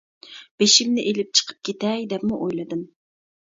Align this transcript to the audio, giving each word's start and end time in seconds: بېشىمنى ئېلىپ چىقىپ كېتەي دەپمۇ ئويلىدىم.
بېشىمنى 0.63 1.03
ئېلىپ 1.09 1.37
چىقىپ 1.41 1.69
كېتەي 1.71 2.09
دەپمۇ 2.17 2.43
ئويلىدىم. 2.47 2.85